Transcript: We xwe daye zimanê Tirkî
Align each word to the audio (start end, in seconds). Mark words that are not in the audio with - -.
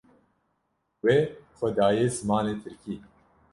We 1.03 1.15
xwe 1.57 1.69
daye 1.77 2.05
zimanê 2.17 2.55
Tirkî 2.63 2.95